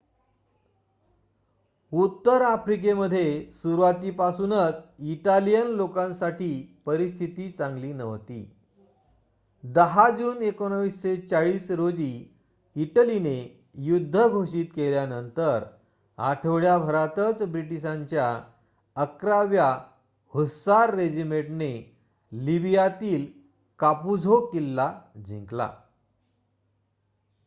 [1.91, 3.51] उत्तर आफ्रिकेमध्ये
[3.53, 4.83] सुरुवातीपासूनच
[4.99, 6.79] इटालियन लोकांसाठी
[6.85, 8.39] परिस्थिती चांगली नव्हती.
[9.63, 12.33] १० जून १९४० रोजी
[12.75, 13.37] इटलीने
[13.75, 15.63] युद्ध घोषित केल्यानंतर
[16.17, 18.27] आठवड्याभरातच ब्रिटिशांच्या
[18.95, 19.69] ११ व्या
[20.33, 21.73] हुस्सार रेजिमेंटने
[22.31, 23.25] लिबियातील
[23.79, 24.91] कापुझो किल्ला
[25.25, 25.69] जिंकला